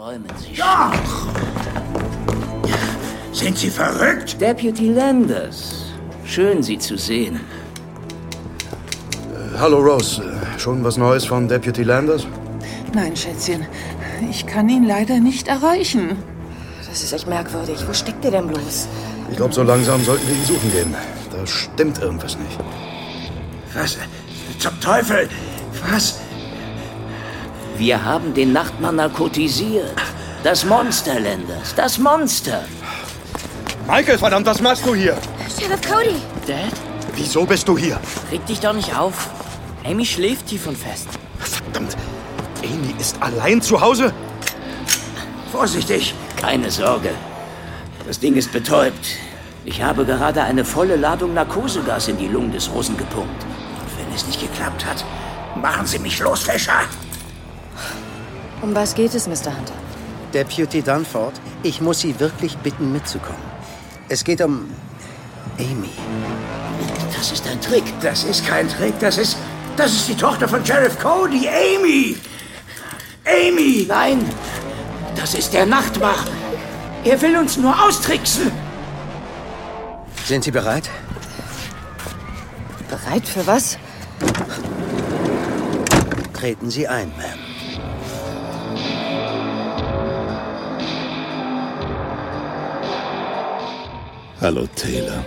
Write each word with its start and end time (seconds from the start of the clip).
Träumen 0.00 0.24
Sie 0.38 0.54
Doch! 0.54 1.28
Sind 3.34 3.58
Sie 3.58 3.68
verrückt? 3.68 4.40
Deputy 4.40 4.88
Landers. 4.88 5.92
Schön, 6.24 6.62
Sie 6.62 6.78
zu 6.78 6.96
sehen. 6.96 7.38
Äh, 9.34 9.58
hallo, 9.58 9.76
Rose. 9.80 10.22
Äh, 10.22 10.58
schon 10.58 10.82
was 10.84 10.96
Neues 10.96 11.26
von 11.26 11.46
Deputy 11.46 11.82
Landers? 11.82 12.26
Nein, 12.94 13.14
Schätzchen. 13.14 13.66
Ich 14.30 14.46
kann 14.46 14.70
ihn 14.70 14.84
leider 14.84 15.20
nicht 15.20 15.48
erreichen. 15.48 16.16
Das 16.88 17.02
ist 17.02 17.12
echt 17.12 17.26
merkwürdig. 17.26 17.86
Wo 17.86 17.92
steckt 17.92 18.24
er 18.24 18.30
denn 18.30 18.46
bloß? 18.46 18.88
Ich 19.30 19.36
glaube, 19.36 19.52
so 19.52 19.62
langsam 19.62 20.02
sollten 20.02 20.26
wir 20.26 20.34
ihn 20.34 20.44
suchen 20.46 20.72
gehen. 20.72 20.94
Da 21.30 21.46
stimmt 21.46 21.98
irgendwas 21.98 22.38
nicht. 22.38 22.58
Was? 23.74 23.98
Zum 24.60 24.80
Teufel! 24.80 25.28
Was? 25.90 26.20
Wir 27.80 28.04
haben 28.04 28.34
den 28.34 28.52
Nachtmann 28.52 28.96
narkotisiert. 28.96 29.94
Das 30.42 30.66
Monster, 30.66 31.18
Landers. 31.18 31.74
Das 31.74 31.96
Monster. 31.96 32.62
Michael, 33.88 34.18
verdammt, 34.18 34.44
was 34.44 34.60
machst 34.60 34.84
du 34.84 34.94
hier? 34.94 35.16
Sheriff 35.58 35.80
Cody. 35.80 36.16
Dad? 36.46 36.74
Wieso 37.14 37.46
bist 37.46 37.66
du 37.66 37.78
hier? 37.78 37.98
Reg 38.30 38.44
dich 38.44 38.60
doch 38.60 38.74
nicht 38.74 38.94
auf. 38.94 39.30
Amy 39.86 40.04
schläft 40.04 40.48
tief 40.48 40.66
und 40.66 40.76
fest. 40.76 41.08
Verdammt. 41.38 41.96
Amy 42.62 42.94
ist 42.98 43.16
allein 43.22 43.62
zu 43.62 43.80
Hause? 43.80 44.12
Vorsichtig. 45.50 46.14
Keine 46.36 46.70
Sorge. 46.70 47.12
Das 48.06 48.20
Ding 48.20 48.34
ist 48.34 48.52
betäubt. 48.52 49.06
Ich 49.64 49.82
habe 49.82 50.04
gerade 50.04 50.42
eine 50.42 50.66
volle 50.66 50.96
Ladung 50.96 51.32
Narkosegas 51.32 52.08
in 52.08 52.18
die 52.18 52.28
Lungen 52.28 52.52
des 52.52 52.70
Russen 52.70 52.98
gepumpt. 52.98 53.42
Und 53.42 54.06
wenn 54.06 54.14
es 54.14 54.26
nicht 54.26 54.38
geklappt 54.38 54.84
hat, 54.84 55.02
machen 55.56 55.86
Sie 55.86 55.98
mich 55.98 56.18
los, 56.18 56.42
Fischer. 56.42 56.82
Um 58.62 58.74
was 58.74 58.94
geht 58.94 59.14
es, 59.14 59.26
Mr. 59.26 59.56
Hunter? 59.56 59.74
Deputy 60.32 60.82
Dunford, 60.82 61.34
ich 61.62 61.80
muss 61.80 62.00
Sie 62.00 62.18
wirklich 62.20 62.56
bitten, 62.58 62.92
mitzukommen. 62.92 63.42
Es 64.08 64.24
geht 64.24 64.40
um 64.40 64.70
Amy. 65.58 65.90
Das 67.16 67.32
ist 67.32 67.46
ein 67.46 67.60
Trick. 67.60 67.84
Das 68.00 68.24
ist 68.24 68.46
kein 68.46 68.68
Trick. 68.68 68.98
Das 69.00 69.18
ist. 69.18 69.36
Das 69.76 69.92
ist 69.94 70.08
die 70.08 70.14
Tochter 70.14 70.46
von 70.48 70.64
Sheriff 70.64 70.98
Cody, 70.98 71.48
Amy. 71.48 72.16
Amy! 73.24 73.86
Nein! 73.88 74.28
Das 75.16 75.34
ist 75.34 75.52
der 75.52 75.66
Nachtmar! 75.66 76.16
Er 77.04 77.20
will 77.22 77.36
uns 77.36 77.56
nur 77.56 77.74
austricksen! 77.82 78.50
Sind 80.24 80.44
Sie 80.44 80.50
bereit? 80.50 80.90
Bereit 82.88 83.26
für 83.26 83.46
was? 83.46 83.78
Treten 86.34 86.70
Sie 86.70 86.86
ein, 86.88 87.08
Ma'am. 87.18 87.39
Hallo, 94.40 94.66
Taylor. 94.74 95.24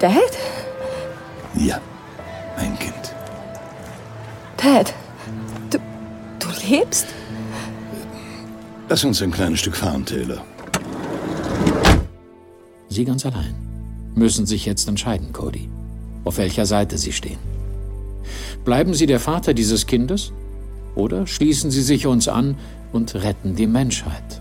Dad? 0.00 0.12
Ja, 1.54 1.80
mein 2.56 2.76
Kind. 2.78 3.14
Dad, 4.56 4.92
du, 5.70 5.78
du 6.38 6.48
lebst? 6.68 7.06
Lass 8.88 9.04
uns 9.04 9.22
ein 9.22 9.30
kleines 9.30 9.60
Stück 9.60 9.76
fahren, 9.76 10.04
Taylor. 10.04 10.44
Sie 12.88 13.04
ganz 13.04 13.24
allein 13.24 13.54
müssen 14.16 14.46
sich 14.46 14.64
jetzt 14.66 14.88
entscheiden, 14.88 15.32
Cody, 15.32 15.68
auf 16.24 16.38
welcher 16.38 16.66
Seite 16.66 16.98
Sie 16.98 17.12
stehen. 17.12 17.38
Bleiben 18.64 18.94
Sie 18.94 19.06
der 19.06 19.20
Vater 19.20 19.54
dieses 19.54 19.86
Kindes 19.86 20.32
oder 20.96 21.26
schließen 21.26 21.70
Sie 21.70 21.82
sich 21.82 22.06
uns 22.06 22.26
an 22.26 22.56
und 22.92 23.14
retten 23.14 23.54
die 23.54 23.66
Menschheit? 23.66 24.40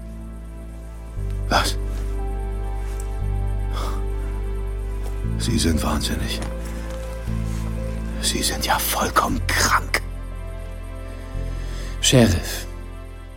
Was? 1.50 1.78
Sie 5.38 5.58
sind 5.58 5.82
wahnsinnig. 5.84 6.40
Sie 8.22 8.42
sind 8.42 8.66
ja 8.66 8.80
vollkommen 8.80 9.42
krank. 9.48 10.02
Sheriff, 12.02 12.66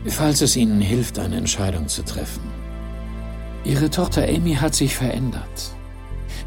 falls 0.07 0.41
es 0.41 0.57
Ihnen 0.57 0.81
hilft, 0.81 1.19
eine 1.19 1.37
Entscheidung 1.37 1.89
zu 1.89 2.05
treffen. 2.05 2.43
Ihre 3.65 3.91
Tochter 3.91 4.23
Amy 4.25 4.55
hat 4.55 4.75
sich 4.75 4.97
verändert. 4.97 5.73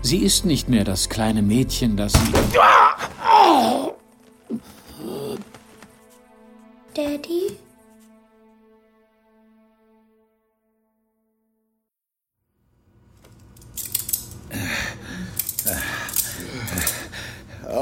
Sie 0.01 0.19
ist 0.19 0.45
nicht 0.45 0.69
mehr 0.69 0.83
das 0.83 1.09
kleine 1.09 1.41
Mädchen, 1.41 1.97
das 1.97 2.13
sie... 2.13 2.31
Daddy? 6.93 7.57
Oh 7.57 7.70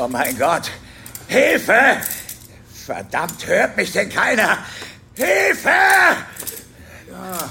mein 0.09 0.37
Gott! 0.37 0.71
Hilfe! 1.27 1.97
Verdammt, 2.85 3.45
hört 3.45 3.77
mich 3.77 3.91
denn 3.91 4.09
keiner? 4.09 4.57
Hilfe! 5.13 5.69
Ja, 7.09 7.49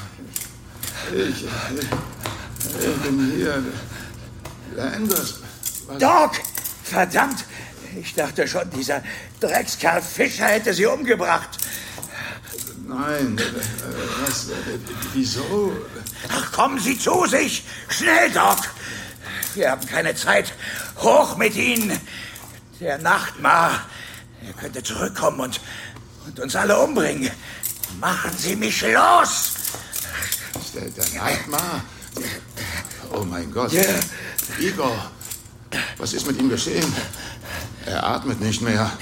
ich, 1.12 1.44
ich 1.44 3.02
bin 3.02 3.32
hier. 3.36 3.62
Landers. 4.74 5.40
Was? 5.86 5.98
Doc! 5.98 6.32
Verdammt! 6.82 7.44
Ich 7.96 8.14
dachte 8.14 8.46
schon, 8.46 8.68
dieser 8.70 9.02
Dreckskerl 9.40 10.02
Fischer 10.02 10.46
hätte 10.46 10.74
sie 10.74 10.86
umgebracht. 10.86 11.48
Nein, 12.86 13.38
was, 14.24 14.48
wieso? 15.12 15.76
Ach, 16.30 16.52
kommen 16.52 16.78
Sie 16.78 16.98
zu 16.98 17.26
sich! 17.26 17.64
Schnell, 17.88 18.30
Doc! 18.30 18.58
Wir 19.54 19.70
haben 19.70 19.86
keine 19.86 20.14
Zeit. 20.14 20.52
Hoch 20.98 21.36
mit 21.36 21.54
Ihnen! 21.54 21.98
Der 22.80 22.96
Nachtmar, 22.98 23.86
er 24.46 24.52
könnte 24.52 24.82
zurückkommen 24.84 25.40
und, 25.40 25.60
und 26.26 26.38
uns 26.38 26.54
alle 26.54 26.78
umbringen. 26.78 27.30
Machen 27.98 28.30
Sie 28.36 28.54
mich 28.54 28.82
los! 28.82 29.52
Der, 30.74 30.82
der 30.82 31.20
Nachtmar? 31.20 31.82
Oh 33.12 33.24
mein 33.24 33.50
Gott. 33.50 33.72
Ja. 33.72 33.82
Igor, 34.60 35.10
was 35.96 36.12
ist 36.12 36.26
mit 36.26 36.38
ihm 36.38 36.48
geschehen? 36.48 36.92
Er 37.84 38.06
atmet 38.06 38.40
nicht 38.40 38.60
mehr. 38.60 38.92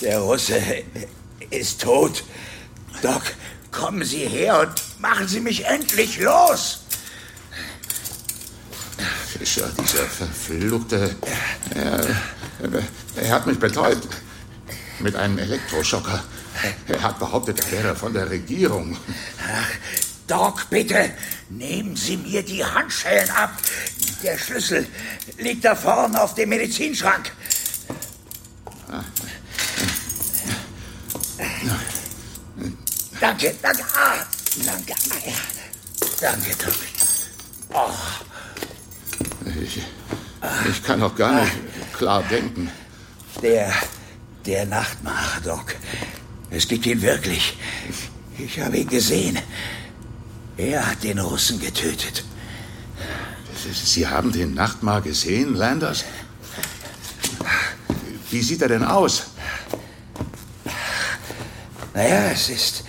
Der 0.00 0.20
Russe 0.20 0.62
ist 1.50 1.80
tot. 1.80 2.22
Doc, 3.02 3.22
kommen 3.72 4.04
Sie 4.04 4.28
her 4.28 4.60
und 4.60 5.00
machen 5.00 5.26
Sie 5.26 5.40
mich 5.40 5.64
endlich 5.64 6.20
los! 6.20 6.80
Fischer, 9.38 9.70
dieser 9.78 10.04
verfluchte. 10.04 11.14
Er, 11.74 12.06
er 13.16 13.30
hat 13.30 13.46
mich 13.46 13.58
betäubt. 13.58 14.08
Mit 15.00 15.14
einem 15.14 15.38
Elektroschocker. 15.38 16.24
Er 16.88 17.02
hat 17.02 17.20
behauptet, 17.20 17.60
er 17.60 17.70
wäre 17.70 17.94
von 17.94 18.12
der 18.12 18.28
Regierung. 18.28 18.96
Ach, 19.46 19.70
Doc, 20.26 20.68
bitte, 20.70 21.12
nehmen 21.50 21.94
Sie 21.94 22.16
mir 22.16 22.42
die 22.42 22.64
Handschellen 22.64 23.30
ab. 23.30 23.52
Der 24.24 24.36
Schlüssel 24.36 24.86
liegt 25.38 25.64
da 25.64 25.76
vorne 25.76 26.20
auf 26.20 26.34
dem 26.34 26.48
Medizinschrank. 26.48 27.30
Danke, 33.20 33.54
danke. 33.62 33.84
Ah, 33.94 34.26
danke. 34.66 34.94
Danke, 36.20 36.56
Doc. 36.56 36.74
Oh. 37.72 37.90
Ich, 39.68 39.82
ich 40.70 40.82
kann 40.82 41.02
auch 41.02 41.14
gar 41.14 41.42
nicht 41.42 41.52
klar 41.92 42.22
denken. 42.22 42.70
Der, 43.42 43.70
der 44.46 44.64
Nachtmacher, 44.64 45.40
Doc. 45.42 45.76
Es 46.50 46.66
gibt 46.66 46.86
ihn 46.86 47.02
wirklich. 47.02 47.58
Ich 48.38 48.58
habe 48.60 48.78
ihn 48.78 48.88
gesehen. 48.88 49.38
Er 50.56 50.86
hat 50.86 51.02
den 51.02 51.18
Russen 51.18 51.60
getötet. 51.60 52.24
Sie 53.70 54.06
haben 54.06 54.32
den 54.32 54.54
Nachtmar 54.54 55.02
gesehen, 55.02 55.54
Landers? 55.54 56.04
Wie 58.30 58.42
sieht 58.42 58.62
er 58.62 58.68
denn 58.68 58.84
aus? 58.84 59.24
Naja, 61.92 62.30
es 62.32 62.48
ist 62.48 62.84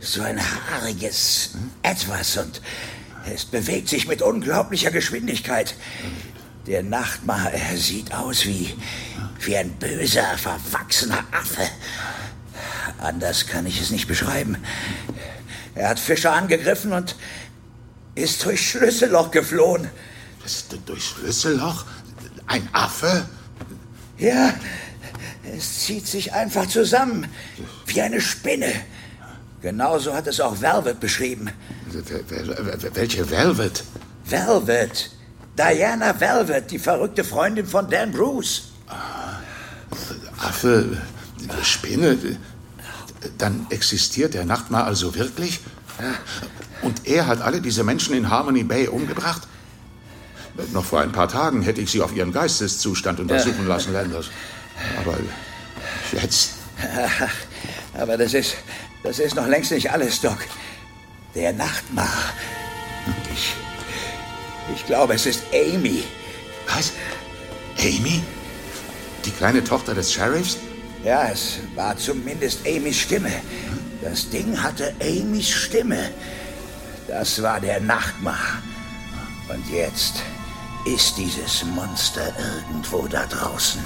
so 0.00 0.22
ein 0.22 0.38
haariges 0.38 1.50
Etwas 1.82 2.36
und 2.36 2.60
es 3.32 3.44
bewegt 3.44 3.88
sich 3.88 4.08
mit 4.08 4.22
unglaublicher 4.22 4.90
Geschwindigkeit. 4.90 5.74
Der 6.66 6.82
Nachtmar, 6.82 7.52
er 7.52 7.76
sieht 7.76 8.12
aus 8.14 8.44
wie, 8.46 8.76
wie 9.40 9.56
ein 9.56 9.70
böser, 9.72 10.36
verwachsener 10.36 11.24
Affe. 11.32 11.68
Anders 12.98 13.46
kann 13.46 13.66
ich 13.66 13.80
es 13.80 13.90
nicht 13.90 14.08
beschreiben. 14.08 14.56
Er 15.74 15.88
hat 15.88 15.98
Fischer 15.98 16.32
angegriffen 16.32 16.92
und 16.92 17.16
ist 18.14 18.44
durch 18.44 18.70
Schlüsselloch 18.70 19.30
geflohen. 19.30 19.88
Das, 20.42 20.66
durch 20.84 21.04
Schlüsselloch? 21.04 21.84
Ein 22.46 22.68
Affe? 22.72 23.28
Ja, 24.18 24.52
Es 25.56 25.80
zieht 25.80 26.06
sich 26.06 26.32
einfach 26.32 26.66
zusammen, 26.66 27.26
wie 27.86 28.00
eine 28.02 28.20
Spinne. 28.20 28.72
Genauso 29.62 30.14
hat 30.14 30.26
es 30.26 30.40
auch 30.40 30.60
Velvet 30.60 31.00
beschrieben. 31.00 31.50
Welche 32.94 33.30
Velvet? 33.30 33.84
Velvet. 34.24 35.10
Diana 35.56 36.18
Velvet, 36.18 36.70
die 36.70 36.78
verrückte 36.78 37.24
Freundin 37.24 37.66
von 37.66 37.88
Dan 37.90 38.12
Bruce. 38.12 38.62
Affe, 40.38 40.98
Spinne. 41.62 42.16
Dann 43.36 43.66
existiert 43.70 44.34
der 44.34 44.44
Nachtmar 44.44 44.84
also 44.84 45.14
wirklich? 45.14 45.60
Und 46.82 47.06
er 47.06 47.26
hat 47.26 47.42
alle 47.42 47.60
diese 47.60 47.84
Menschen 47.84 48.14
in 48.14 48.30
Harmony 48.30 48.64
Bay 48.64 48.88
umgebracht? 48.88 49.42
Noch 50.72 50.84
vor 50.84 51.00
ein 51.00 51.12
paar 51.12 51.28
Tagen 51.28 51.62
hätte 51.62 51.80
ich 51.80 51.90
sie 51.90 52.00
auf 52.00 52.14
ihren 52.14 52.32
Geisteszustand 52.32 53.20
untersuchen 53.20 53.66
lassen, 53.66 53.92
Landers. 53.92 54.30
Aber 54.98 55.18
jetzt. 56.12 56.52
Aber 57.94 58.16
das 58.16 58.34
ist. 58.34 58.56
Das 59.02 59.18
ist 59.18 59.34
noch 59.34 59.46
längst 59.46 59.70
nicht 59.70 59.90
alles, 59.90 60.20
Doc. 60.20 60.36
Der 61.34 61.52
Nachtmar. 61.52 62.34
Ich. 63.32 63.54
Ich 64.74 64.86
glaube, 64.86 65.14
es 65.14 65.26
ist 65.26 65.42
Amy. 65.52 66.04
Was? 66.66 66.92
Amy? 67.78 68.22
Die 69.24 69.30
kleine 69.30 69.62
Tochter 69.62 69.94
des 69.94 70.12
Sheriffs? 70.12 70.58
Ja, 71.04 71.28
es 71.28 71.58
war 71.74 71.96
zumindest 71.96 72.60
Amys 72.66 72.98
Stimme. 72.98 73.32
Das 74.02 74.28
Ding 74.30 74.60
hatte 74.62 74.94
Amys 75.00 75.48
Stimme. 75.48 76.10
Das 77.08 77.42
war 77.42 77.60
der 77.60 77.80
Nachtmar. 77.80 78.62
Und 79.48 79.68
jetzt 79.70 80.22
ist 80.86 81.16
dieses 81.16 81.64
Monster 81.64 82.32
irgendwo 82.38 83.06
da 83.06 83.26
draußen. 83.26 83.80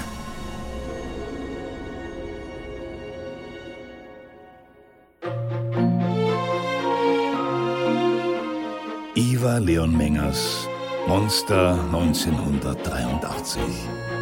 Iva 9.45 9.59
Leon 9.59 9.95
Mengers 9.95 10.67
Monster 11.07 11.77
1983 11.93 14.14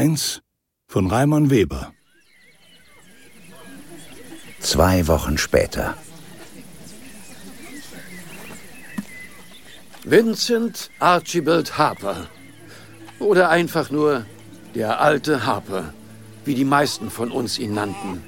1 0.00 0.40
von 0.86 1.08
Reimann 1.08 1.50
Weber. 1.50 1.92
Zwei 4.58 5.06
Wochen 5.08 5.36
später. 5.36 5.94
Vincent 10.04 10.90
Archibald 11.00 11.76
Harper. 11.76 12.28
Oder 13.18 13.50
einfach 13.50 13.90
nur 13.90 14.24
der 14.74 15.02
alte 15.02 15.44
Harper, 15.44 15.92
wie 16.46 16.54
die 16.54 16.64
meisten 16.64 17.10
von 17.10 17.30
uns 17.30 17.58
ihn 17.58 17.74
nannten. 17.74 18.24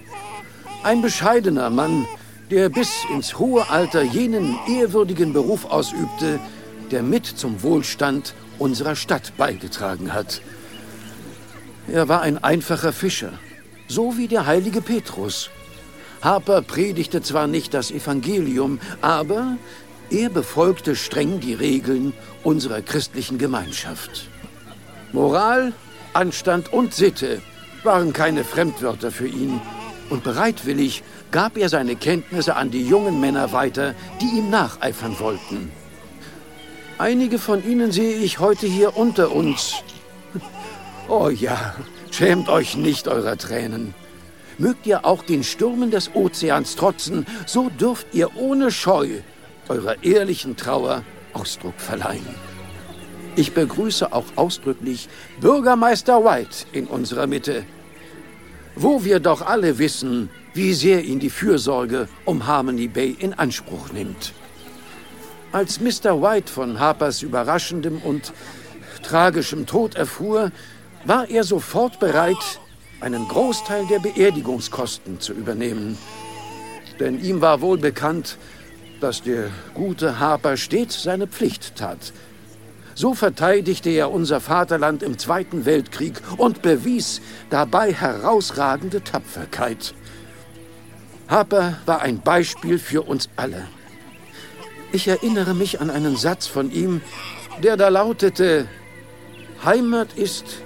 Ein 0.83 1.01
bescheidener 1.01 1.71
Mann, 1.71 2.07
der 2.51 2.69
bis 2.69 2.91
ins 3.11 3.39
hohe 3.39 3.71
Alter 3.71 4.03
jenen 4.03 4.59
ehrwürdigen 4.69 5.33
Beruf 5.33 5.65
ausübte, 5.65 6.39
der 6.91 7.03
mit 7.03 7.25
zum 7.25 7.63
Wohlstand 7.63 8.35
unserer 8.59 8.95
Stadt 8.95 9.33
beigetragen 9.39 10.13
hat. 10.13 10.43
Er 11.89 12.09
war 12.09 12.23
ein 12.23 12.43
einfacher 12.43 12.93
Fischer, 12.93 13.33
so 13.89 14.17
wie 14.17 14.29
der 14.29 14.47
heilige 14.47 14.81
Petrus. 14.81 15.51
Harper 16.23 16.63
predigte 16.63 17.23
zwar 17.23 17.49
nicht 17.49 17.75
das 17.75 17.91
Evangelium, 17.91 18.79
aber 19.01 19.57
er 20.11 20.31
befolgte 20.31 20.95
streng 20.95 21.41
die 21.41 21.55
Regeln 21.55 22.13
unserer 22.45 22.83
christlichen 22.83 23.39
Gemeinschaft. 23.39 24.29
Moral, 25.13 25.73
Anstand 26.13 26.73
und 26.73 26.95
Sitte 26.95 27.43
waren 27.83 28.13
keine 28.13 28.45
Fremdwörter 28.45 29.11
für 29.11 29.27
ihn, 29.27 29.61
und 30.11 30.23
bereitwillig 30.23 31.03
gab 31.31 31.57
er 31.57 31.69
seine 31.69 31.97
Kenntnisse 31.97 32.55
an 32.57 32.71
die 32.71 32.87
jungen 32.87 33.21
Männer 33.21 33.53
weiter, 33.53 33.95
die 34.21 34.39
ihm 34.39 34.51
nacheifern 34.51 35.19
wollten. 35.19 35.73
Einige 36.99 37.39
von 37.39 37.67
ihnen 37.67 37.91
sehe 37.91 38.17
ich 38.17 38.39
heute 38.39 38.67
hier 38.67 38.97
unter 38.97 39.33
uns, 39.33 39.83
Oh 41.09 41.29
ja, 41.29 41.75
schämt 42.11 42.49
euch 42.49 42.77
nicht 42.77 43.09
eurer 43.09 43.37
Tränen. 43.37 43.95
Mögt 44.59 44.87
ihr 44.87 45.05
auch 45.05 45.23
den 45.23 45.45
Stürmen 45.45 45.91
des 45.91 46.15
Ozeans 46.15 46.77
trotzen, 46.77 47.27
so 47.47 47.69
dürft 47.71 48.15
ihr 48.15 48.37
ohne 48.37 48.71
Scheu 48.71 49.09
eurer 49.69 50.03
ehrlichen 50.03 50.57
Trauer 50.57 51.03
Ausdruck 51.33 51.75
verleihen. 51.79 52.35
Ich 53.37 53.55
begrüße 53.55 54.13
auch 54.13 54.27
ausdrücklich 54.37 55.09
Bürgermeister 55.41 56.23
White 56.25 56.67
in 56.73 56.87
unserer 56.87 57.27
Mitte, 57.27 57.65
wo 58.77 59.05
wir 59.05 59.21
doch 59.21 59.41
alle 59.43 59.79
wissen, 59.79 60.29
wie 60.55 60.75
sehr 60.75 61.03
ihn 61.05 61.19
die 61.19 61.31
Fürsorge 61.31 62.09
um 62.27 62.47
Harmony 62.47 62.89
Bay 62.89 63.17
in 63.19 63.33
Anspruch 63.33 63.91
nimmt. 63.93 64.35
Als 65.51 65.81
Mr. 65.81 66.21
White 66.21 66.53
von 66.53 66.79
Harpers 66.79 67.23
überraschendem 67.23 67.99
und 67.99 68.33
tragischem 69.03 69.67
Tod 69.67 69.95
erfuhr, 69.95 70.53
war 71.05 71.29
er 71.29 71.45
sofort 71.45 71.99
bereit, 71.99 72.61
einen 73.01 73.27
Großteil 73.27 73.87
der 73.87 73.99
Beerdigungskosten 73.99 75.21
zu 75.21 75.33
übernehmen. 75.33 75.99
Denn 77.01 77.23
ihm 77.23 77.41
war 77.41 77.61
wohl 77.61 77.79
bekannt, 77.79 78.39
dass 79.01 79.23
der 79.23 79.51
gute 79.75 80.21
Harper 80.21 80.57
stets 80.57 81.03
seine 81.03 81.27
Pflicht 81.27 81.77
tat. 81.77 82.13
So 82.95 83.15
verteidigte 83.15 83.91
er 83.91 84.13
unser 84.13 84.41
Vaterland 84.41 85.03
im 85.03 85.19
Zweiten 85.19 85.65
Weltkrieg 85.65 86.21
und 86.37 86.63
bewies 86.63 87.21
dabei 87.51 87.93
herausragende 87.93 89.03
Tapferkeit. 89.03 89.95
Harper 91.27 91.79
war 91.87 92.03
ein 92.03 92.21
Beispiel 92.21 92.79
für 92.79 93.03
uns 93.03 93.29
alle. 93.37 93.67
Ich 94.93 95.09
erinnere 95.09 95.55
mich 95.55 95.81
an 95.81 95.91
einen 95.91 96.17
Satz 96.17 96.47
von 96.47 96.71
ihm, 96.71 97.01
der 97.63 97.77
da 97.77 97.89
lautete, 97.89 98.69
Heimat 99.65 100.13
ist, 100.15 100.62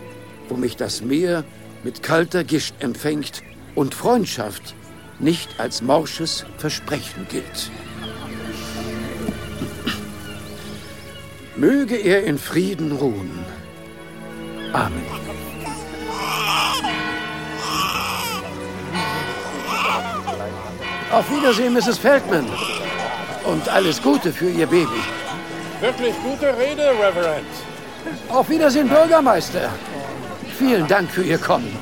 wo 0.48 0.56
mich 0.56 0.76
das 0.76 1.02
Meer 1.02 1.44
mit 1.82 2.02
kalter 2.02 2.44
Gischt 2.44 2.74
empfängt 2.80 3.42
und 3.74 3.94
Freundschaft 3.94 4.74
nicht 5.18 5.60
als 5.60 5.82
morsches 5.82 6.44
Versprechen 6.58 7.26
gilt. 7.28 7.70
Möge 11.56 11.96
er 11.96 12.24
in 12.24 12.38
Frieden 12.38 12.92
ruhen. 12.92 13.30
Amen. 14.72 15.26
Auf 21.12 21.30
Wiedersehen, 21.30 21.72
Mrs. 21.72 21.98
Feldman. 21.98 22.46
Und 23.44 23.68
alles 23.68 24.02
Gute 24.02 24.32
für 24.32 24.50
Ihr 24.50 24.66
Baby. 24.66 25.00
Wirklich 25.80 26.14
gute 26.22 26.48
Rede, 26.58 26.90
Reverend. 26.90 27.46
Auf 28.28 28.50
Wiedersehen, 28.50 28.88
Bürgermeister. 28.88 29.70
Vielen 30.58 30.86
Dank 30.86 31.10
für 31.10 31.22
Ihr 31.22 31.38
Kommen. 31.38 31.76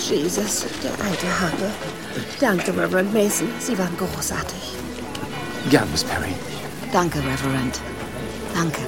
Jesus, 0.00 0.66
der 0.82 0.90
alte 1.04 1.40
Harpe. 1.40 1.70
Danke, 2.40 2.70
Reverend 2.76 3.12
Mason. 3.12 3.48
Sie 3.60 3.78
waren 3.78 3.96
großartig. 3.96 4.74
Gern, 5.70 5.90
Miss 5.92 6.04
Perry. 6.04 6.34
Danke, 6.92 7.18
Reverend. 7.18 7.80
Danke. 8.54 8.80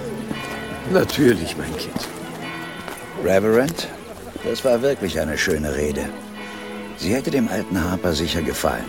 Natürlich, 0.91 1.57
mein 1.57 1.77
Kind. 1.77 2.09
Reverend, 3.25 3.89
das 4.45 4.65
war 4.65 4.81
wirklich 4.83 5.21
eine 5.21 5.37
schöne 5.37 5.77
Rede. 5.77 6.09
Sie 6.97 7.15
hätte 7.15 7.31
dem 7.31 7.49
alten 7.49 7.83
Harper 7.83 8.13
sicher 8.15 8.43
gefallen. 8.43 8.85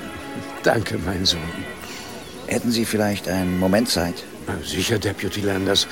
Danke, 0.64 0.98
mein 1.06 1.26
Sohn. 1.26 1.40
Hätten 2.48 2.72
Sie 2.72 2.86
vielleicht 2.86 3.28
einen 3.28 3.60
Moment 3.60 3.90
Zeit? 3.90 4.24
Sicher, 4.66 5.00
Deputy 5.00 5.42
Landers. 5.42 5.88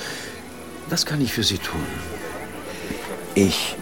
Was 0.88 1.06
kann 1.06 1.20
ich 1.20 1.32
für 1.32 1.44
Sie 1.44 1.58
tun? 1.58 1.86
Ich. 3.34 3.76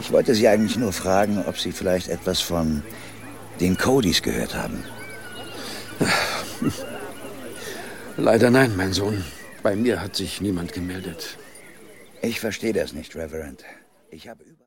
Ich 0.00 0.12
wollte 0.12 0.34
Sie 0.34 0.48
eigentlich 0.48 0.76
nur 0.76 0.92
fragen, 0.92 1.44
ob 1.46 1.58
Sie 1.58 1.72
vielleicht 1.72 2.08
etwas 2.08 2.40
von 2.40 2.82
den 3.60 3.76
Codys 3.76 4.22
gehört 4.22 4.54
haben. 4.54 4.84
Leider 8.16 8.50
nein, 8.50 8.76
mein 8.76 8.92
Sohn. 8.92 9.24
Bei 9.62 9.74
mir 9.74 10.00
hat 10.00 10.16
sich 10.16 10.40
niemand 10.40 10.72
gemeldet. 10.72 11.38
Ich 12.22 12.40
verstehe 12.40 12.72
das 12.72 12.92
nicht, 12.92 13.14
Reverend. 13.16 13.64
Ich 14.10 14.28
habe 14.28 14.42
über... 14.44 14.56